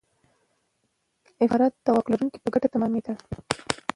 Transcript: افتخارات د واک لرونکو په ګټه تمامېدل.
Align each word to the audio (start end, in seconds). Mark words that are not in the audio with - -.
افتخارات 1.29 1.73
د 1.85 1.87
واک 1.95 2.05
لرونکو 2.13 2.37
په 2.43 2.49
ګټه 2.53 2.67
تمامېدل. 2.73 3.15